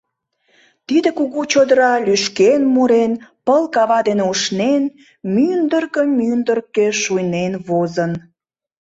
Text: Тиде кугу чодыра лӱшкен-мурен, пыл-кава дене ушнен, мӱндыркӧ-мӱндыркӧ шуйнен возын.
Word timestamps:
Тиде 0.87 1.09
кугу 1.17 1.41
чодыра 1.51 1.93
лӱшкен-мурен, 2.05 3.11
пыл-кава 3.45 3.99
дене 4.07 4.23
ушнен, 4.31 4.83
мӱндыркӧ-мӱндыркӧ 5.33 6.87
шуйнен 7.01 7.53
возын. 7.67 8.11